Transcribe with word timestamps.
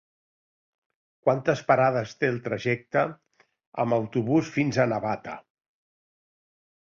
Quantes 1.27 1.59
parades 1.67 2.13
té 2.21 2.29
el 2.35 2.39
trajecte 2.47 3.03
en 3.85 3.93
autobús 3.99 4.51
fins 4.57 4.81
a 4.85 4.89
Navata? 4.95 5.37